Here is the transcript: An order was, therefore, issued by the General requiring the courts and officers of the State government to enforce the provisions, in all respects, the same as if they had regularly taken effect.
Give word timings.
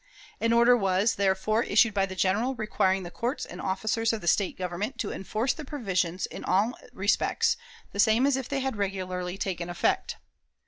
An 0.39 0.51
order 0.51 0.75
was, 0.75 1.13
therefore, 1.13 1.61
issued 1.61 1.93
by 1.93 2.07
the 2.07 2.15
General 2.15 2.55
requiring 2.55 3.03
the 3.03 3.11
courts 3.11 3.45
and 3.45 3.61
officers 3.61 4.11
of 4.11 4.19
the 4.21 4.27
State 4.27 4.57
government 4.57 4.97
to 4.97 5.11
enforce 5.11 5.53
the 5.53 5.63
provisions, 5.63 6.25
in 6.25 6.43
all 6.43 6.73
respects, 6.91 7.55
the 7.91 7.99
same 7.99 8.25
as 8.25 8.35
if 8.35 8.49
they 8.49 8.61
had 8.61 8.77
regularly 8.77 9.37
taken 9.37 9.69
effect. 9.69 10.17